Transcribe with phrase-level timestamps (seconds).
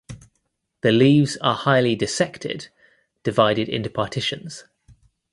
[0.81, 2.69] The leaves are highly dissected
[3.23, 4.63] (divided into partitions).